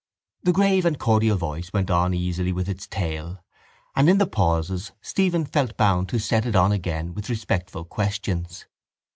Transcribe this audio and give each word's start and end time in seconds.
The 0.41 0.51
grave 0.51 0.83
and 0.87 0.97
cordial 0.97 1.37
voice 1.37 1.71
went 1.71 1.91
on 1.91 2.11
easily 2.15 2.51
with 2.51 2.67
its 2.67 2.87
tale 2.87 3.43
and 3.95 4.09
in 4.09 4.17
the 4.17 4.25
pauses 4.25 4.93
Stephen 4.99 5.45
felt 5.45 5.77
bound 5.77 6.09
to 6.09 6.17
set 6.17 6.47
it 6.47 6.55
on 6.55 6.71
again 6.71 7.13
with 7.13 7.29
respectful 7.29 7.85
questions. 7.85 8.65